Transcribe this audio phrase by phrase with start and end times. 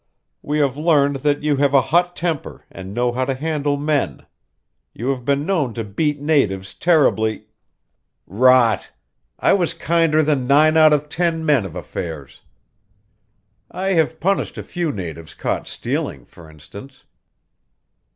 [0.41, 4.25] We have learned that you have a hot temper and know how to handle men.
[4.95, 7.45] You have been known to beat natives terribly"
[8.45, 8.91] "Rot!
[9.39, 12.41] I was kinder than nine out of ten men of affairs.
[13.69, 17.03] I have punished a few natives caught stealing, for instance."